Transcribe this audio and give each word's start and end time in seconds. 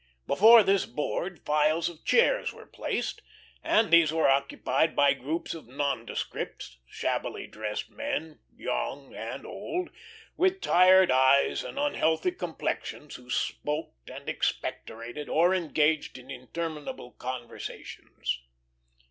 Before 0.25 0.63
this 0.63 0.87
board 0.87 1.45
files 1.45 1.87
of 1.87 2.03
chairs 2.03 2.51
were 2.51 2.65
placed, 2.65 3.21
and 3.63 3.91
these 3.93 4.11
were 4.11 4.27
occupied 4.27 4.95
by 4.95 5.13
groups 5.13 5.53
of 5.53 5.67
nondescripts, 5.67 6.77
shabbily 6.87 7.45
dressed 7.45 7.87
men, 7.91 8.39
young 8.57 9.13
and 9.13 9.45
old, 9.45 9.91
with 10.35 10.59
tired 10.59 11.11
eyes 11.11 11.63
and 11.63 11.77
unhealthy 11.77 12.31
complexions, 12.31 13.13
who 13.17 13.29
smoked 13.29 14.09
and 14.09 14.27
expectorated, 14.27 15.29
or 15.29 15.53
engaged 15.53 16.17
in 16.17 16.31
interminable 16.31 17.11
conversations. 17.11 18.41